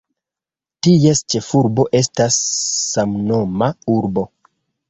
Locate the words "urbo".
3.99-4.27